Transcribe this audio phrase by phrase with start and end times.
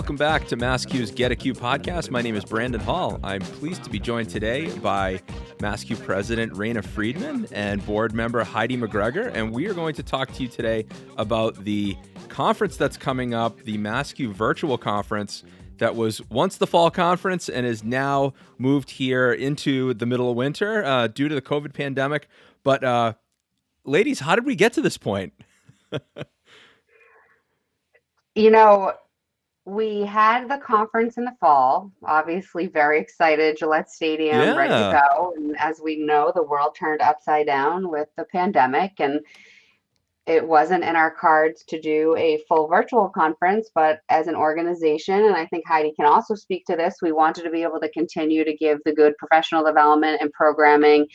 [0.00, 2.10] Welcome back to MassCUE's Get a Q podcast.
[2.10, 3.20] My name is Brandon Hall.
[3.22, 5.20] I'm pleased to be joined today by
[5.58, 9.30] MassCUE President Raina Friedman and board member Heidi McGregor.
[9.34, 10.86] And we are going to talk to you today
[11.18, 11.98] about the
[12.30, 15.44] conference that's coming up, the MassCUE virtual conference
[15.76, 20.36] that was once the fall conference and is now moved here into the middle of
[20.36, 22.26] winter uh, due to the COVID pandemic.
[22.64, 23.12] But, uh,
[23.84, 25.34] ladies, how did we get to this point?
[28.34, 28.94] you know,
[29.70, 34.56] we had the conference in the fall, obviously very excited, Gillette Stadium yeah.
[34.56, 35.32] ready to go.
[35.36, 39.20] And as we know, the world turned upside down with the pandemic and
[40.30, 45.24] it wasn't in our cards to do a full virtual conference, but as an organization,
[45.24, 47.90] and I think Heidi can also speak to this, we wanted to be able to
[47.90, 51.08] continue to give the good professional development and programming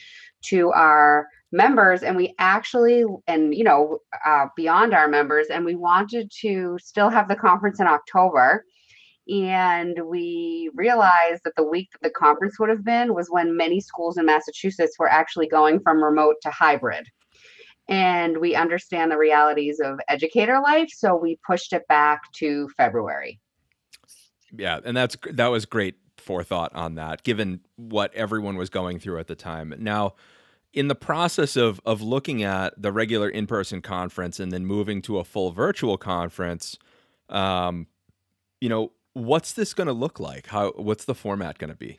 [0.48, 2.02] to our members.
[2.02, 7.08] And we actually and you know uh, beyond our members and we wanted to still
[7.08, 8.64] have the conference in october.
[9.28, 13.80] And we realized that the week that the conference would have been was when many
[13.80, 17.06] schools in massachusetts were actually going from remote to hybrid
[17.88, 23.40] and we understand the realities of educator life so we pushed it back to february
[24.52, 29.18] yeah and that's that was great forethought on that given what everyone was going through
[29.18, 30.14] at the time now
[30.76, 35.00] in the process of of looking at the regular in person conference and then moving
[35.02, 36.78] to a full virtual conference,
[37.30, 37.86] um,
[38.60, 40.46] you know, what's this going to look like?
[40.48, 41.98] How what's the format going to be?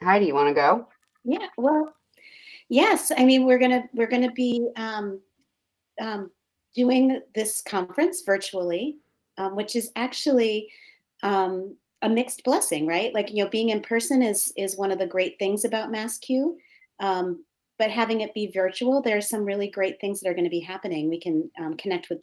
[0.00, 0.86] Heidi, you want to go?
[1.24, 1.48] Yeah.
[1.56, 1.92] Well,
[2.68, 3.12] yes.
[3.16, 5.20] I mean, we're gonna we're gonna be um,
[6.00, 6.30] um,
[6.74, 8.96] doing this conference virtually,
[9.36, 10.68] um, which is actually
[11.22, 13.12] um, a mixed blessing, right?
[13.12, 16.56] Like you know, being in person is is one of the great things about MassCUE.
[17.00, 17.44] Um,
[17.78, 20.60] but having it be virtual, there's some really great things that are going to be
[20.60, 21.08] happening.
[21.08, 22.18] We can um, connect with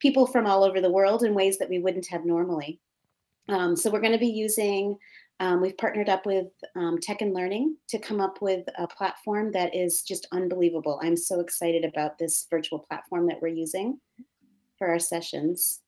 [0.00, 2.78] people from all over the world in ways that we wouldn't have normally.
[3.48, 4.98] Um, so we're going to be using,
[5.40, 9.52] um, we've partnered up with um, Tech and Learning to come up with a platform
[9.52, 11.00] that is just unbelievable.
[11.02, 14.00] I'm so excited about this virtual platform that we're using
[14.78, 15.80] for our sessions.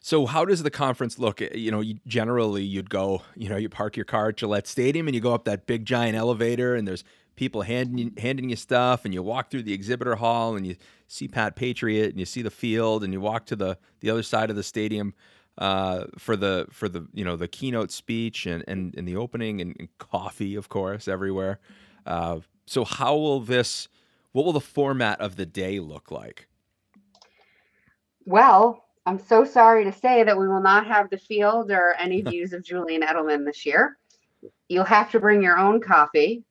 [0.00, 1.40] So how does the conference look?
[1.40, 5.14] You know, generally you'd go, you know, you park your car at Gillette Stadium and
[5.14, 7.04] you go up that big giant elevator and there's
[7.34, 10.76] people handing handing you stuff and you walk through the exhibitor hall and you
[11.06, 14.22] see Pat Patriot and you see the field and you walk to the the other
[14.22, 15.12] side of the stadium
[15.58, 19.60] uh, for the for the you know the keynote speech and and, and the opening
[19.60, 21.58] and, and coffee of course everywhere.
[22.04, 23.88] Uh, so how will this?
[24.32, 26.48] What will the format of the day look like?
[28.26, 32.22] Well, I'm so sorry to say that we will not have the field or any
[32.30, 33.96] views of Julian Edelman this year.
[34.68, 36.44] You'll have to bring your own coffee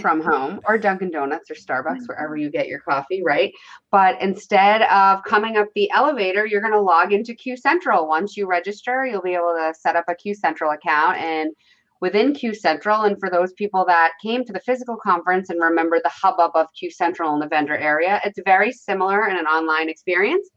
[0.00, 2.06] from home or Dunkin' Donuts or Starbucks, mm-hmm.
[2.06, 3.52] wherever you get your coffee, right?
[3.90, 8.08] But instead of coming up the elevator, you're going to log into Q Central.
[8.08, 11.52] Once you register, you'll be able to set up a Q Central account and
[12.00, 13.02] within Q Central.
[13.02, 16.66] And for those people that came to the physical conference and remember the hubbub of
[16.78, 20.48] Q Central in the vendor area, it's very similar in an online experience.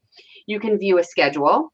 [0.45, 1.71] You can view a schedule,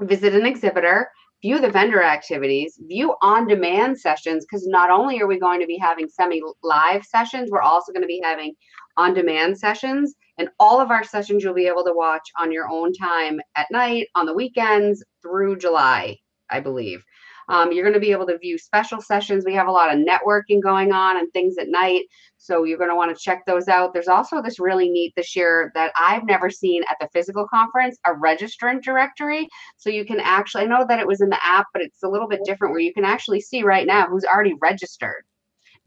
[0.00, 1.10] visit an exhibitor,
[1.42, 5.66] view the vendor activities, view on demand sessions, because not only are we going to
[5.66, 8.54] be having semi live sessions, we're also going to be having
[8.96, 10.14] on demand sessions.
[10.38, 13.66] And all of our sessions you'll be able to watch on your own time at
[13.70, 16.16] night, on the weekends through July,
[16.48, 17.04] I believe.
[17.48, 19.44] Um, you're going to be able to view special sessions.
[19.44, 22.04] We have a lot of networking going on and things at night.
[22.38, 23.92] So you're going to want to check those out.
[23.92, 27.98] There's also this really neat this year that I've never seen at the physical conference
[28.06, 29.48] a registrant directory.
[29.76, 32.08] So you can actually, I know that it was in the app, but it's a
[32.08, 35.24] little bit different where you can actually see right now who's already registered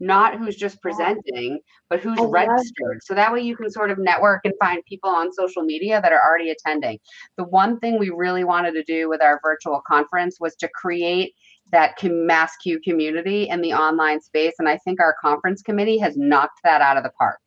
[0.00, 3.02] not who's just presenting, but who's registered.
[3.02, 6.12] So that way you can sort of network and find people on social media that
[6.12, 6.98] are already attending.
[7.36, 11.34] The one thing we really wanted to do with our virtual conference was to create
[11.72, 14.54] that MassCUE community in the online space.
[14.58, 17.40] And I think our conference committee has knocked that out of the park.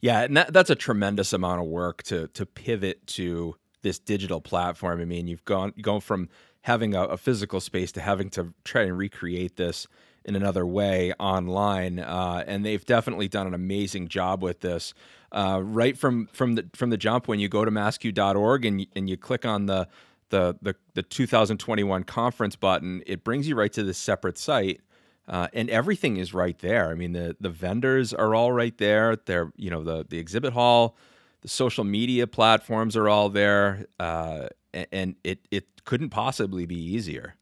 [0.00, 4.40] Yeah, and that, that's a tremendous amount of work to to pivot to this digital
[4.40, 5.00] platform.
[5.00, 6.28] I mean, you've gone gone from
[6.62, 9.86] having a, a physical space to having to try and recreate this
[10.28, 14.92] in another way online, uh, and they've definitely done an amazing job with this.
[15.32, 19.08] Uh, right from from the from the jump, when you go to masscue.org and and
[19.08, 19.88] you click on the
[20.28, 24.80] the the, the 2021 conference button, it brings you right to this separate site.
[25.26, 26.90] Uh, and everything is right there.
[26.90, 29.16] I mean, the the vendors are all right there.
[29.16, 30.96] They're you know the the exhibit hall,
[31.40, 34.48] the social media platforms are all there, uh,
[34.92, 37.34] and it it couldn't possibly be easier.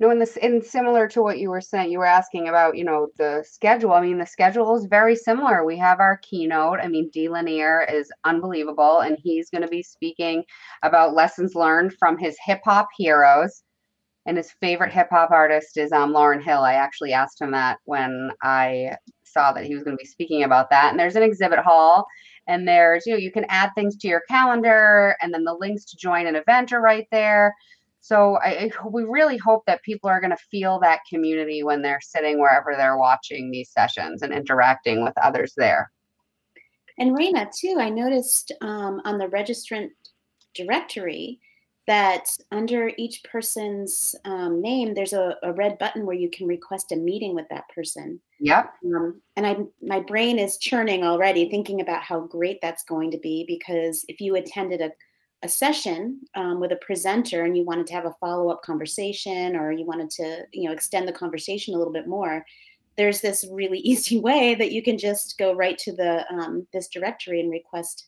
[0.00, 2.84] No, in this, and similar to what you were saying, you were asking about, you
[2.84, 3.92] know, the schedule.
[3.92, 5.64] I mean, the schedule is very similar.
[5.64, 6.78] We have our keynote.
[6.80, 10.44] I mean, Dee Lanier is unbelievable, and he's going to be speaking
[10.84, 13.64] about lessons learned from his hip hop heroes.
[14.26, 16.60] And his favorite hip hop artist is um, Lauryn Hill.
[16.60, 20.44] I actually asked him that when I saw that he was going to be speaking
[20.44, 20.90] about that.
[20.90, 22.06] And there's an exhibit hall,
[22.46, 25.86] and there's, you know, you can add things to your calendar, and then the links
[25.86, 27.54] to join an event are right there.
[28.08, 32.00] So I, we really hope that people are going to feel that community when they're
[32.00, 35.92] sitting wherever they're watching these sessions and interacting with others there.
[36.98, 39.90] And Raina, too, I noticed um, on the registrant
[40.54, 41.38] directory
[41.86, 46.92] that under each person's um, name, there's a, a, red button where you can request
[46.92, 48.20] a meeting with that person.
[48.40, 48.72] Yep.
[48.86, 53.18] Um, and I, my brain is churning already, thinking about how great that's going to
[53.18, 53.44] be.
[53.46, 54.90] Because if you attended a
[55.42, 59.70] a session um, with a presenter and you wanted to have a follow-up conversation or
[59.70, 62.44] you wanted to you know extend the conversation a little bit more
[62.96, 66.88] there's this really easy way that you can just go right to the um, this
[66.88, 68.06] directory and request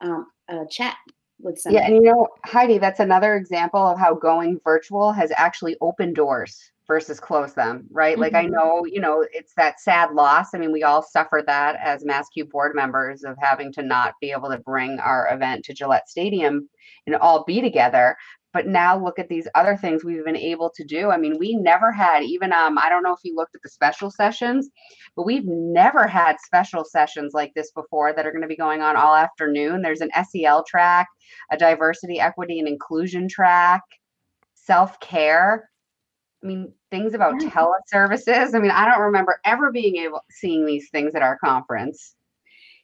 [0.00, 0.96] um, a chat
[1.42, 1.82] with somebody.
[1.82, 6.16] Yeah, and you know, Heidi, that's another example of how going virtual has actually opened
[6.16, 8.14] doors versus close them, right?
[8.14, 8.22] Mm-hmm.
[8.22, 8.52] Like I mm-hmm.
[8.52, 10.54] know, you know, it's that sad loss.
[10.54, 14.32] I mean, we all suffer that as MassCUE board members of having to not be
[14.32, 16.68] able to bring our event to Gillette Stadium
[17.06, 18.16] and all be together.
[18.52, 21.10] But now look at these other things we've been able to do.
[21.10, 23.68] I mean, we never had even um, I don't know if you looked at the
[23.68, 24.68] special sessions,
[25.14, 28.82] but we've never had special sessions like this before that are going to be going
[28.82, 29.82] on all afternoon.
[29.82, 31.06] There's an SEL track,
[31.52, 33.82] a diversity, equity, and inclusion track,
[34.54, 35.70] self-care
[36.42, 37.50] I mean, things about yeah.
[37.50, 38.54] teleservices.
[38.54, 42.14] I mean, I don't remember ever being able seeing these things at our conference.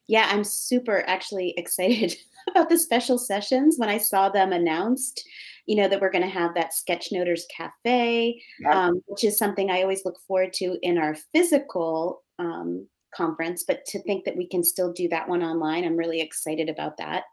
[0.07, 2.17] Yeah, I'm super actually excited
[2.49, 5.27] about the special sessions when I saw them announced.
[5.67, 8.41] You know that we're going to have that Sketchnoters Cafe,
[8.71, 13.65] um, which is something I always look forward to in our physical um, conference.
[13.67, 16.99] But to think that we can still do that one online, I'm really excited about
[16.99, 17.25] that.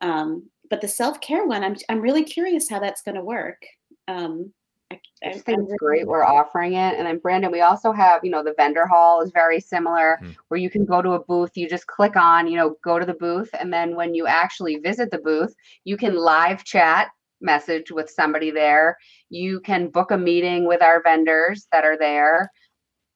[0.00, 3.60] Um, but the self care one, I'm I'm really curious how that's going to work.
[4.06, 4.52] Um,
[4.90, 6.96] I just think it's great we're offering it.
[6.96, 10.32] And then Brandon, we also have, you know, the vendor hall is very similar mm-hmm.
[10.48, 13.06] where you can go to a booth, you just click on, you know, go to
[13.06, 13.48] the booth.
[13.58, 15.54] And then when you actually visit the booth,
[15.84, 17.08] you can live chat
[17.40, 18.96] message with somebody there.
[19.30, 22.50] You can book a meeting with our vendors that are there,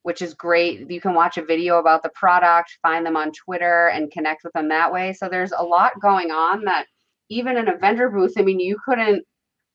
[0.03, 0.91] which is great.
[0.91, 4.53] You can watch a video about the product, find them on Twitter and connect with
[4.55, 5.13] them that way.
[5.13, 6.87] So there's a lot going on that
[7.29, 9.25] even in a vendor booth, I mean, you couldn't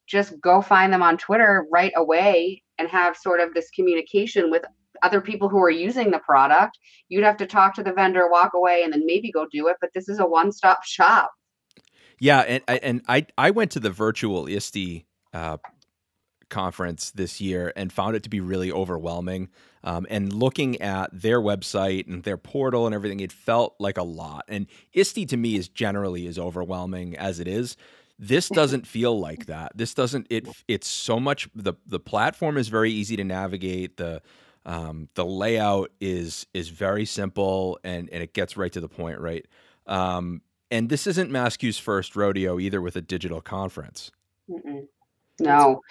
[0.06, 4.64] just go find them on Twitter right away and have sort of this communication with
[5.02, 6.78] other people who are using the product.
[7.08, 9.76] You'd have to talk to the vendor, walk away, and then maybe go do it.
[9.80, 11.30] But this is a one-stop shop.
[12.20, 15.58] Yeah, and and I I went to the virtual ISTE uh,
[16.48, 19.48] conference this year and found it to be really overwhelming.
[19.82, 24.02] Um, and looking at their website and their portal and everything, it felt like a
[24.02, 24.44] lot.
[24.48, 27.76] And ISTE to me is generally as overwhelming as it is.
[28.18, 29.72] This doesn't feel like that.
[29.74, 30.26] This doesn't.
[30.30, 30.48] It.
[30.68, 31.48] It's so much.
[31.54, 33.96] the The platform is very easy to navigate.
[33.96, 34.22] The
[34.66, 39.20] um, the layout is is very simple and and it gets right to the point.
[39.20, 39.46] Right.
[39.86, 44.10] Um, and this isn't MassCUE's first rodeo either with a digital conference.
[44.50, 44.86] Mm-mm.
[45.38, 45.82] No.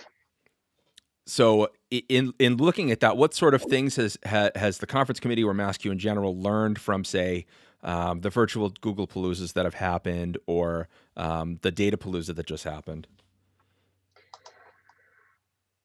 [1.26, 5.44] So in in looking at that, what sort of things has has the conference committee
[5.44, 7.46] or MassCUE in general learned from say
[7.84, 10.88] um, the virtual Google Paloozas that have happened or
[11.18, 13.08] um, the Data Palooza that just happened?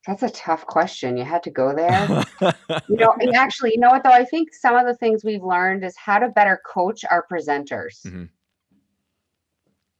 [0.07, 1.19] That's a tough question.
[1.19, 2.25] You had to go there.
[2.89, 4.11] you know, and actually, you know what though?
[4.11, 8.07] I think some of the things we've learned is how to better coach our presenters.
[8.07, 8.25] Mm-hmm.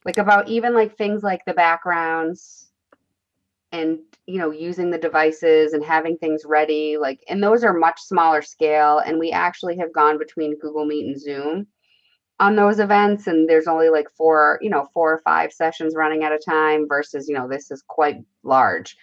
[0.05, 2.69] Like about even like things like the backgrounds
[3.71, 7.99] and you know using the devices and having things ready like and those are much
[8.01, 11.67] smaller scale and we actually have gone between Google Meet and Zoom
[12.39, 16.23] on those events and there's only like four you know four or five sessions running
[16.23, 18.95] at a time versus you know this is quite large.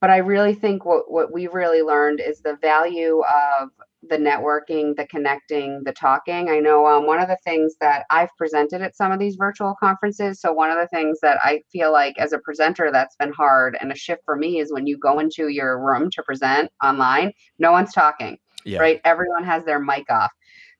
[0.00, 3.70] But i really think what what we've really learned is the value of
[4.08, 6.48] the networking the connecting the talking.
[6.48, 9.74] I know um, one of the things that i've presented at some of these virtual
[9.78, 13.32] conferences so one of the things that i feel like as a presenter that's been
[13.32, 16.70] hard and a shift for me is when you go into your room to present
[16.82, 18.80] online no one's talking yeah.
[18.80, 19.00] right?
[19.04, 20.32] Everyone has their mic off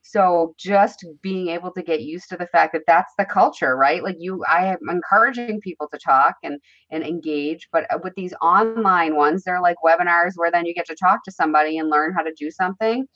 [0.02, 4.02] so just being able to get used to the fact that that's the culture right
[4.02, 6.58] like you i am encouraging people to talk and
[6.90, 10.86] and engage but uh, with these online ones they're like webinars where then you get
[10.86, 13.06] to talk to somebody and learn how to do something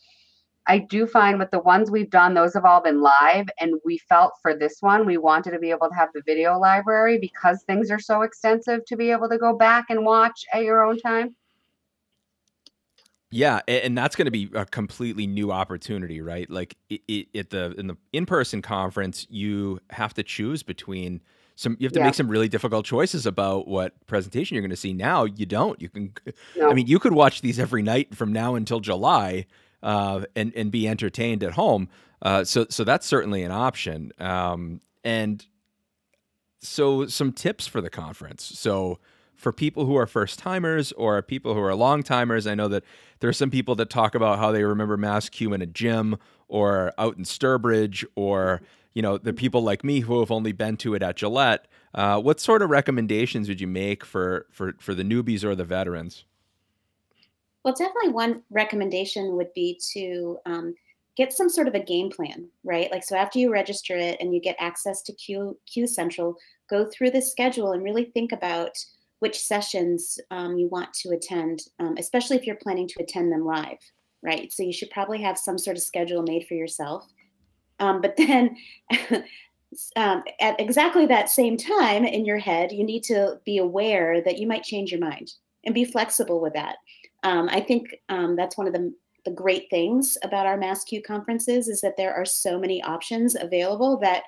[0.67, 3.47] I do find with the ones we've done, those have all been live.
[3.61, 6.59] And we felt for this one, we wanted to be able to have the video
[6.59, 10.62] library because things are so extensive to be able to go back and watch at
[10.62, 11.37] your own time.
[13.37, 16.49] Yeah, and that's going to be a completely new opportunity, right?
[16.49, 21.21] Like it, it, at the in the in-person conference, you have to choose between
[21.57, 21.76] some.
[21.81, 22.05] You have to Yeah.
[22.05, 24.93] make some really difficult choices about what presentation you're going to see.
[24.93, 25.83] Now you don't.
[25.83, 26.12] You can.
[26.57, 26.71] No.
[26.71, 29.47] I mean, you could watch these every night from now until July,
[29.83, 31.88] uh, and and be entertained at home.
[32.23, 34.12] Uh, so so that's certainly an option.
[34.21, 35.45] Um, and
[36.61, 38.45] so some tips for the conference.
[38.45, 39.00] So
[39.44, 42.82] for people who are first timers or people who are long timers, I know that
[43.20, 46.16] there are some people that talk about how they remember MassCUE in a gym
[46.48, 48.62] or out in Sturbridge, or
[48.94, 51.68] you know the people like me who have only been to it at Gillette.
[51.94, 55.64] Uh, what sort of recommendations would you make for for for the newbies or the
[55.64, 56.24] veterans?
[57.64, 60.74] Well, definitely one recommendation would be to um,
[61.18, 62.90] get some sort of a game plan, right?
[62.90, 66.36] Like, so after you register it and you get access to Q, Q Central,
[66.70, 68.78] go through the schedule and really think about
[69.21, 73.44] which sessions um, you want to attend, um, especially if you're planning to attend them
[73.44, 73.78] live,
[74.23, 74.52] right?
[74.52, 77.06] So you should probably have some sort of schedule made for yourself.
[77.80, 78.56] Um, but then
[79.97, 84.38] um, at exactly that same time in your head, you need to be aware that
[84.38, 85.33] you might change your mind
[85.64, 86.76] and be flexible with that.
[87.23, 88.92] Um, I think um, that's one of the,
[89.25, 93.97] the great things about our MassCUE conferences is that there are so many options available
[93.99, 94.25] that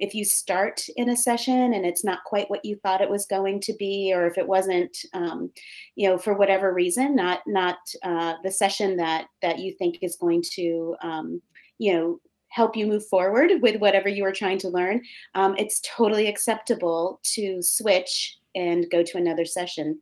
[0.00, 3.26] if you start in a session and it's not quite what you thought it was
[3.26, 5.50] going to be, or if it wasn't, um,
[5.94, 10.16] you know, for whatever reason, not not uh, the session that that you think is
[10.16, 11.40] going to, um,
[11.78, 15.00] you know, help you move forward with whatever you are trying to learn,
[15.34, 20.00] um, it's totally acceptable to switch and go to another session.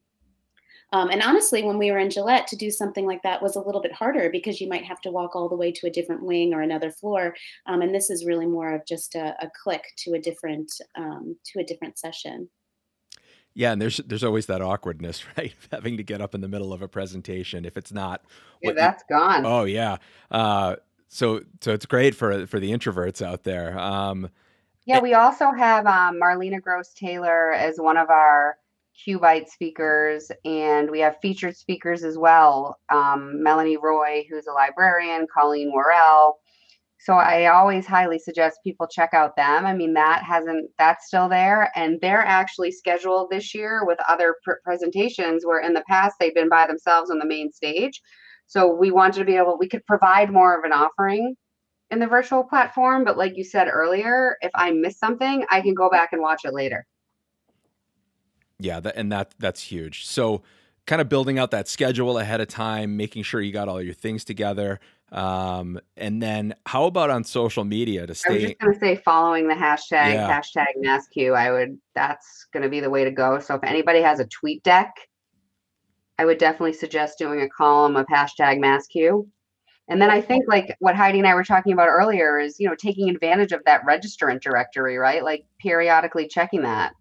[0.93, 3.61] Um, and honestly, when we were in Gillette, to do something like that was a
[3.61, 6.23] little bit harder because you might have to walk all the way to a different
[6.23, 7.35] wing or another floor.
[7.67, 11.37] Um, and this is really more of just a, a click to a different um,
[11.53, 12.49] to a different session.
[13.55, 15.53] Yeah, and there's there's always that awkwardness, right?
[15.73, 18.23] Having to get up in the middle of a presentation if it's not.
[18.63, 19.45] Yeah, what you- that's gone.
[19.45, 19.97] Oh yeah.
[20.31, 20.77] Uh,
[21.09, 23.79] so so it's great for for the introverts out there.
[23.79, 24.31] Um,
[24.87, 28.57] Yeah, we also have um, Marlena Gross Taylor as one of our
[29.07, 32.77] Qbyte speakers, and we have featured speakers as well.
[32.91, 36.39] Um, Melanie Roy, who's a librarian, Colleen Worrell.
[37.01, 39.65] So I always highly suggest people check out them.
[39.65, 44.35] I mean, that hasn't that's still there, and they're actually scheduled this year with other
[44.45, 48.01] pr- presentations where in the past they've been by themselves on the main stage.
[48.47, 51.37] So we wanted to be able we could provide more of an offering
[51.91, 53.05] in the virtual platform.
[53.05, 56.43] But like you said earlier, if I miss something, I can go back and watch
[56.45, 56.85] it later.
[58.59, 60.07] Yeah, that, and that that's huge.
[60.07, 60.43] So
[60.87, 63.95] kind of building out that schedule ahead of time, making sure you got all your
[63.95, 64.81] things together.
[65.13, 69.49] Um, and then how about on social media to I was just gonna say following
[69.49, 70.41] the hashtag Yeah.
[70.41, 71.35] hashtag MassCUE.
[71.35, 73.39] I would that's gonna be the way to go.
[73.39, 74.93] So if anybody has a tweet deck,
[76.19, 79.27] I would definitely suggest doing a column of hashtag MassCUE.
[79.89, 82.69] And then I think like what Heidi and I were talking about earlier is you
[82.69, 85.23] know taking advantage of that registrant directory, right?
[85.23, 86.93] Like periodically checking that.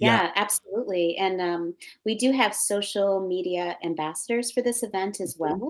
[0.00, 0.22] Yeah.
[0.22, 1.16] Yeah, absolutely.
[1.16, 5.62] And um, we do have social media ambassadors for this event as well.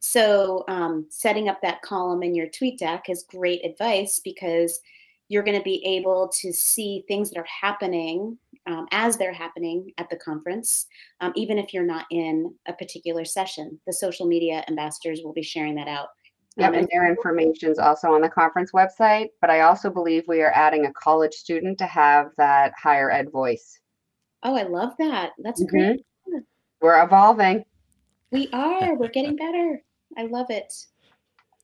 [0.00, 4.80] So um, setting up that column in your tweet deck is great advice because
[5.28, 9.92] you're going to be able to see things that are happening um, as they're happening
[9.98, 10.86] at the conference,
[11.20, 13.80] um, even if you're not in a particular session.
[13.86, 16.08] The social media ambassadors will be sharing that out.
[16.60, 19.28] Yep, and their information is also on the conference website.
[19.40, 23.30] But I also believe we are adding a college student to have that higher ed
[23.30, 23.78] voice.
[24.42, 25.32] Oh, I love that.
[25.38, 26.00] That's great.
[26.80, 27.64] We're evolving.
[28.32, 28.94] We are.
[28.94, 29.82] We're getting better.
[30.16, 30.72] I love it.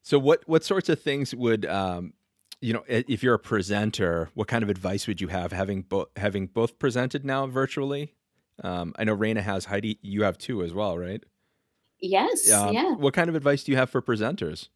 [0.02, 2.12] So what what sorts of things would um,
[2.60, 6.08] you know if you're a presenter, what kind of advice would you have having both
[6.16, 8.14] having both presented now virtually?
[8.62, 9.98] Um, I know Raina has Heidi.
[10.02, 11.22] You have two as well, right?
[12.00, 12.50] Yes.
[12.50, 12.94] Um, yeah.
[12.94, 14.68] What kind of advice do you have for presenters?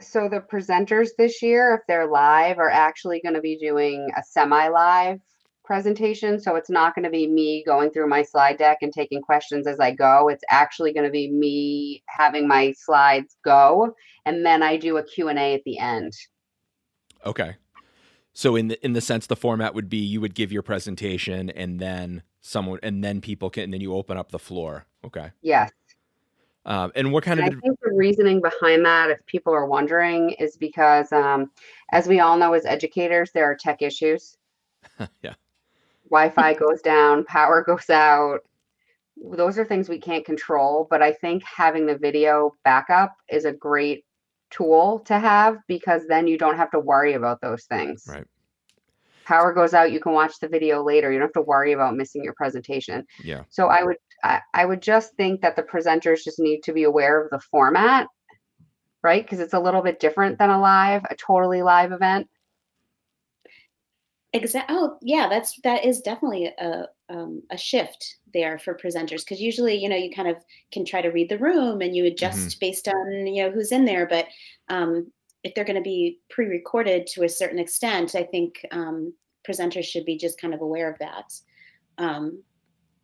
[0.00, 4.22] So the presenters this year, if they're live, are actually going to be doing a
[4.22, 5.20] semi-live
[5.64, 6.38] presentation.
[6.38, 9.66] So it's not going to be me going through my slide deck and taking questions
[9.66, 10.28] as I go.
[10.28, 15.02] It's actually going to be me having my slides go, and then I do a
[15.02, 16.12] Q&A at the end.
[17.24, 17.56] Okay.
[18.32, 21.48] So in the in the sense the format would be you would give your presentation
[21.48, 24.84] and then someone and then people can and then you open up the floor.
[25.04, 25.32] Okay.
[25.40, 25.72] Yes.
[26.66, 29.66] Um, and what kind And of I think the reasoning behind that, if people are
[29.66, 31.50] wondering, is because, um,
[31.92, 34.36] as we all know as educators, there are tech issues.
[35.22, 35.34] yeah.
[36.10, 38.40] Wi-Fi goes down, power goes out.
[39.16, 43.52] Those are things we can't control, but I think having the video backup is a
[43.52, 44.04] great
[44.50, 48.06] tool to have because then you don't have to worry about those things.
[48.08, 48.26] Right.
[49.24, 51.10] Power goes out, you can watch the video later.
[51.10, 53.04] You don't have to worry about missing your presentation.
[53.24, 53.42] Yeah.
[53.48, 56.84] So I would I, I would just think that the presenters just need to be
[56.84, 58.08] aware of the format,
[59.02, 59.22] right?
[59.22, 62.28] Because it's a little bit different than a live, a totally live event.
[64.32, 64.76] Exactly.
[64.76, 65.28] Oh, yeah.
[65.28, 69.96] That's that is definitely a um, a shift there for presenters because usually, you know,
[69.96, 70.36] you kind of
[70.72, 72.58] can try to read the room and you adjust mm-hmm.
[72.60, 74.06] based on you know who's in there.
[74.06, 74.26] But
[74.68, 75.10] um,
[75.44, 79.14] if they're going to be pre-recorded to a certain extent, I think um,
[79.48, 81.32] presenters should be just kind of aware of that.
[81.98, 82.42] Um,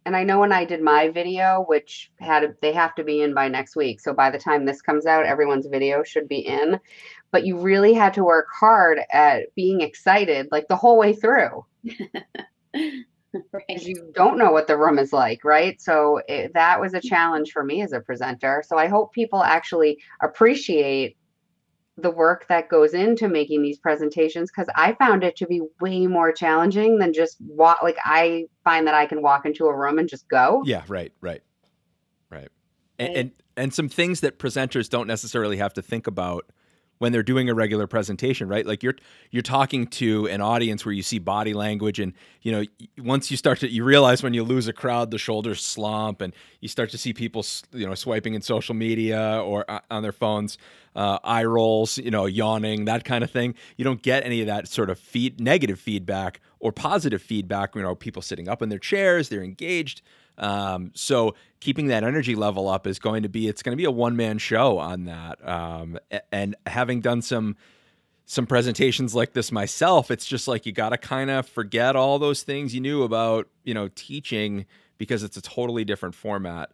[0.04, 3.34] and I know when I did my video, which had they have to be in
[3.34, 4.00] by next week.
[4.00, 6.78] So by the time this comes out, everyone's video should be in.
[7.30, 11.64] But you really had to work hard at being excited like the whole way through.
[13.52, 13.82] right.
[13.82, 15.80] You don't know what the room is like, right?
[15.80, 17.08] So it, that was a mm-hmm.
[17.08, 18.62] challenge for me as a presenter.
[18.66, 21.16] So I hope people actually appreciate
[22.02, 26.06] the work that goes into making these presentations because I found it to be way
[26.06, 27.82] more challenging than just walk.
[27.82, 30.62] Like I find that I can walk into a room and just go.
[30.64, 31.42] Yeah, right, right,
[32.30, 32.48] right.
[32.98, 36.50] And and, and some things that presenters don't necessarily have to think about
[37.02, 38.64] when they're doing a regular presentation, right?
[38.64, 38.94] Like you're
[39.32, 42.64] you're talking to an audience where you see body language, and you know
[42.96, 46.32] once you start to you realize when you lose a crowd, the shoulders slump, and
[46.60, 50.12] you start to see people you know swiping in social media or uh, on their
[50.12, 50.58] phones,
[50.94, 53.56] uh, eye rolls, you know, yawning, that kind of thing.
[53.76, 57.74] You don't get any of that sort of feed negative feedback or positive feedback.
[57.74, 60.02] You know, people sitting up in their chairs, they're engaged.
[60.42, 63.84] Um, so keeping that energy level up is going to be it's going to be
[63.84, 65.46] a one man show on that.
[65.48, 65.98] Um,
[66.30, 67.56] and having done some
[68.26, 72.18] some presentations like this myself, it's just like you got to kind of forget all
[72.18, 74.66] those things you knew about you know teaching
[74.98, 76.70] because it's a totally different format.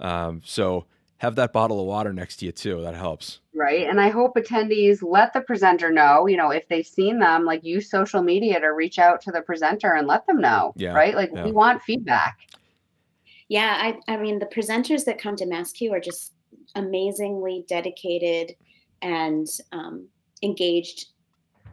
[0.00, 0.86] Um, so
[1.18, 2.82] have that bottle of water next to you too.
[2.82, 3.38] That helps.
[3.54, 3.88] Right.
[3.88, 7.62] And I hope attendees let the presenter know, you know, if they've seen them, like
[7.62, 10.72] use social media to reach out to the presenter and let them know.
[10.74, 10.94] Yeah.
[10.94, 11.14] Right.
[11.14, 11.44] Like yeah.
[11.44, 12.38] we want feedback.
[13.52, 16.32] Yeah, I, I mean, the presenters that come to MassCUE are just
[16.74, 18.56] amazingly dedicated
[19.02, 20.08] and um,
[20.42, 21.08] engaged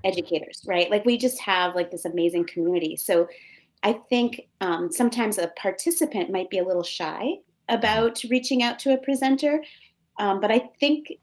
[0.04, 0.92] educators, right?
[0.92, 2.98] Like we just have like this amazing community.
[2.98, 3.30] So
[3.82, 7.36] I think um, sometimes a participant might be a little shy
[7.70, 9.64] about reaching out to a presenter,
[10.20, 11.14] um, but I think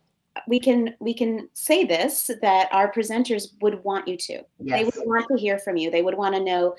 [0.48, 4.42] we can we can say this that our presenters would want you to.
[4.58, 4.78] Yes.
[4.78, 5.90] They would want to hear from you.
[5.90, 6.76] They would want to know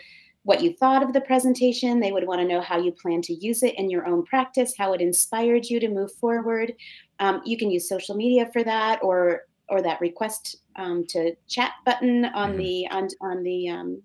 [0.48, 2.00] what you thought of the presentation.
[2.00, 4.74] They would want to know how you plan to use it in your own practice,
[4.78, 6.74] how it inspired you to move forward.
[7.20, 11.74] Um, you can use social media for that, or or that request um, to chat
[11.86, 12.60] button on mm-hmm.
[12.60, 14.02] the on on the um,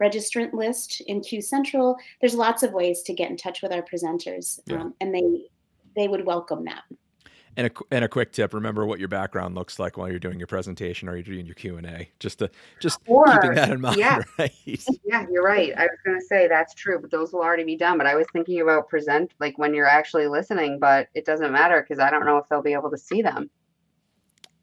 [0.00, 1.96] registrant list in Q Central.
[2.20, 4.80] There's lots of ways to get in touch with our presenters, yeah.
[4.80, 5.48] Um, and they
[5.96, 6.84] they would welcome that.
[7.56, 10.38] And a, and a quick tip: remember what your background looks like while you're doing
[10.38, 12.08] your presentation or you're doing your Q and A.
[12.18, 13.96] Just to just or, keeping that in mind.
[13.96, 14.52] Yeah, right?
[15.04, 15.72] yeah, you're right.
[15.76, 17.98] I was going to say that's true, but those will already be done.
[17.98, 21.80] But I was thinking about present like when you're actually listening, but it doesn't matter
[21.80, 23.50] because I don't know if they'll be able to see them.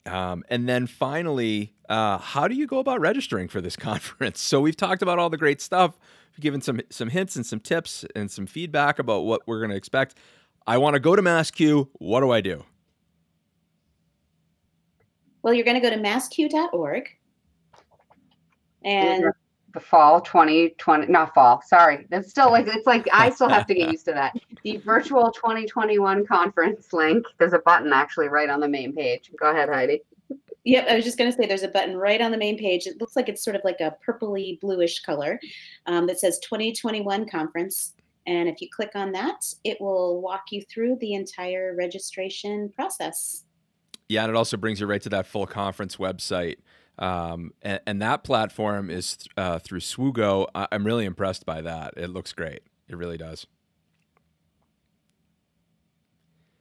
[0.06, 4.42] Um, and then finally, uh, how do you go about registering for this conference?
[4.42, 5.98] So we've talked about all the great stuff,
[6.32, 9.72] we've given some some hints and some tips and some feedback about what we're going
[9.72, 10.16] to expect.
[10.68, 11.90] I want to go to MassCUE.
[11.94, 12.64] What do I do?
[15.44, 17.10] Well, you're going to go to masscue.org.
[18.84, 19.26] And
[19.74, 22.08] the fall 2020, not fall, sorry.
[22.10, 24.36] That's still like, it's like, I still have to get used to that.
[24.64, 29.32] The virtual 2021 conference link, there's a button actually right on the main page.
[29.40, 30.04] Go ahead, Heidi.
[30.66, 32.86] Yep, I was just going to say there's a button right on the main page.
[32.86, 35.40] It looks like it's sort of like a purpley bluish color
[35.88, 37.96] um, that says 2021 conference.
[38.28, 43.46] And if you click on that, it will walk you through the entire registration process.
[44.12, 46.58] Yeah, and it also brings you right to that full conference website.
[47.00, 50.48] Um, and, and, that platform is uh, through Swoogo.
[50.54, 51.94] I, am really impressed by that.
[51.96, 52.60] It looks great.
[52.90, 53.48] It really does.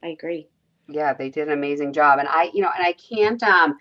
[0.01, 0.47] I agree.
[0.87, 3.77] Yeah, they did an amazing job, and I, you know, and I can't um,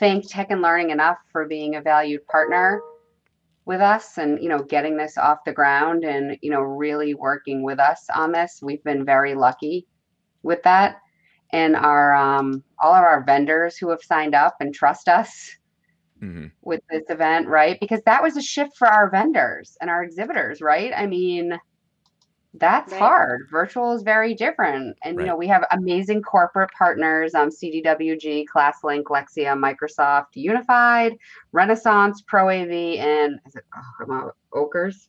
[0.00, 2.82] thank Tech and Learning enough for being a valued partner
[3.66, 7.62] with us, and you know, getting this off the ground, and you know, really working
[7.62, 8.58] with us on this.
[8.60, 9.86] We've been very lucky
[10.42, 10.96] with that
[11.52, 15.56] and our um, all of our vendors who have signed up and trust us
[16.22, 16.46] mm-hmm.
[16.62, 17.78] with this event, right?
[17.80, 20.92] Because that was a shift for our vendors and our exhibitors, right?
[20.96, 21.58] I mean,
[22.54, 22.98] that's right.
[22.98, 23.48] hard.
[23.50, 25.22] Virtual is very different, and right.
[25.22, 31.16] you know we have amazing corporate partners: um, CDWG, ClassLink, Lexia, Microsoft, Unified,
[31.52, 33.64] Renaissance, Pro AV, and is it
[34.08, 35.08] oh, Okers?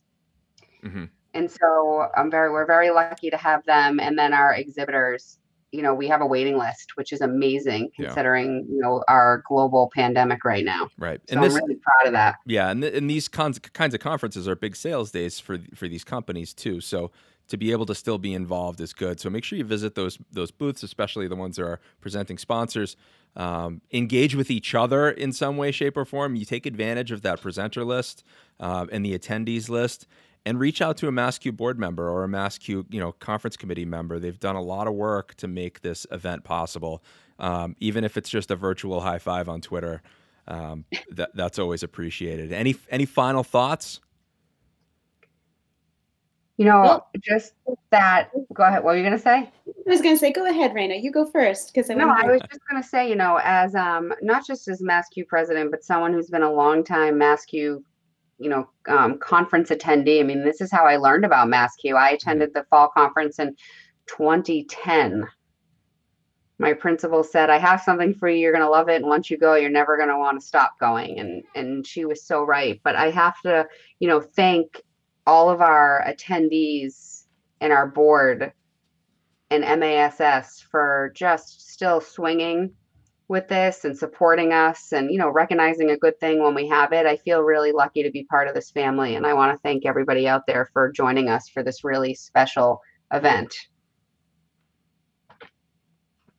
[0.82, 1.04] Mm-hmm.
[1.34, 5.38] And so I'm very we're very lucky to have them, and then our exhibitors
[5.74, 8.74] you know we have a waiting list which is amazing considering yeah.
[8.74, 12.12] you know our global pandemic right now right so and this, i'm really proud of
[12.12, 15.58] that yeah and, th- and these cons- kinds of conferences are big sales days for
[15.74, 17.10] for these companies too so
[17.48, 19.20] to be able to still be involved is good.
[19.20, 22.96] So make sure you visit those those booths, especially the ones that are presenting sponsors.
[23.36, 26.36] Um, engage with each other in some way, shape, or form.
[26.36, 28.22] You take advantage of that presenter list
[28.60, 30.06] uh, and the attendees list,
[30.46, 33.84] and reach out to a MassCUE board member or a MassCUE you know conference committee
[33.84, 34.18] member.
[34.18, 37.02] They've done a lot of work to make this event possible,
[37.38, 40.02] um, even if it's just a virtual high five on Twitter.
[40.46, 42.52] Um, that that's always appreciated.
[42.52, 44.00] Any any final thoughts?
[46.56, 47.54] You know, well, just
[47.90, 48.30] that.
[48.52, 48.84] Go ahead.
[48.84, 49.50] What were you going to say?
[49.66, 51.02] I was going to say, go ahead, Raina.
[51.02, 51.94] You go first because I.
[51.94, 55.26] No, I was just going to say, you know, as um, not just as MassCUE
[55.26, 57.82] president, but someone who's been a long time MassCUE,
[58.38, 60.20] you know, um, conference attendee.
[60.20, 61.96] I mean, this is how I learned about MassCUE.
[61.96, 63.56] I attended the fall conference in
[64.06, 65.26] 2010.
[66.58, 68.38] My principal said, "I have something for you.
[68.38, 70.46] You're going to love it, and once you go, you're never going to want to
[70.46, 72.80] stop going." And and she was so right.
[72.84, 73.66] But I have to,
[73.98, 74.82] you know, thank
[75.26, 77.24] all of our attendees
[77.60, 78.52] and our board
[79.50, 82.72] and MASS for just still swinging
[83.34, 86.92] with this and supporting us and you know recognizing a good thing when we have
[86.92, 89.58] it i feel really lucky to be part of this family and i want to
[89.64, 92.80] thank everybody out there for joining us for this really special
[93.12, 93.52] event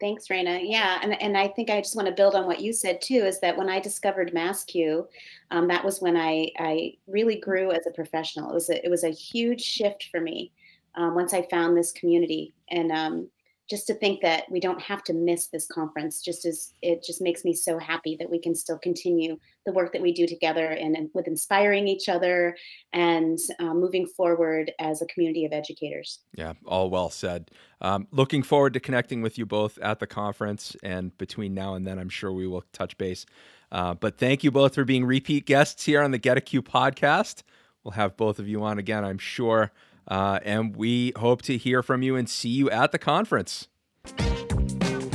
[0.02, 0.60] Thanks, Raina.
[0.62, 3.24] Yeah, and, and I think I just want to build on what you said too.
[3.26, 5.08] Is that when I discovered MassCUE,
[5.52, 8.52] um, that was when I I really grew as a professional.
[8.52, 10.52] It was a, it was a huge shift for me
[10.96, 13.30] um, once I found this community, and um,
[13.70, 17.22] just to think that we don't have to miss this conference just as it just
[17.22, 20.68] makes me so happy that we can still continue the work that we do together
[20.68, 22.56] and, and with inspiring each other
[22.94, 26.20] and uh, moving forward as a community of educators.
[26.34, 27.50] Yeah all well said.
[27.82, 31.86] Um, looking forward to connecting with you both at the conference and between now and
[31.86, 33.26] then i'm sure we will touch base.
[33.72, 36.62] Uh, but thank you both for being repeat guests here on the get a q
[36.62, 37.42] podcast.
[37.84, 39.72] We'll have both of you on again i'm sure
[40.08, 43.68] uh, and we hope to hear from you and see you at the conference.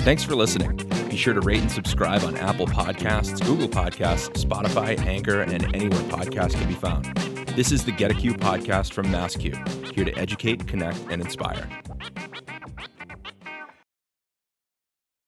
[0.01, 0.77] Thanks for listening.
[1.09, 6.03] Be sure to rate and subscribe on Apple Podcasts, Google Podcasts, Spotify, Anchor, and anywhere
[6.05, 7.05] podcasts can be found.
[7.57, 11.69] This is the Get a Q podcast from MassCUE, here to educate, connect, and inspire.